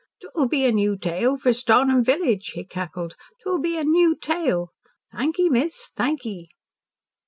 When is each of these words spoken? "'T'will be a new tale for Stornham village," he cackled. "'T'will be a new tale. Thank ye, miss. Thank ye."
"'T'will 0.19 0.47
be 0.47 0.65
a 0.65 0.71
new 0.71 0.97
tale 0.97 1.37
for 1.37 1.53
Stornham 1.53 2.03
village," 2.03 2.53
he 2.55 2.65
cackled. 2.65 3.13
"'T'will 3.43 3.59
be 3.61 3.77
a 3.77 3.83
new 3.83 4.15
tale. 4.15 4.71
Thank 5.13 5.37
ye, 5.37 5.47
miss. 5.47 5.91
Thank 5.95 6.25
ye." 6.25 6.47